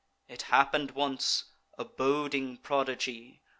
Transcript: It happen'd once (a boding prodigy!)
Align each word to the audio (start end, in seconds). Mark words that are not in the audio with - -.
It 0.27 0.41
happen'd 0.41 0.95
once 0.95 1.43
(a 1.77 1.85
boding 1.85 2.57
prodigy!) 2.57 3.43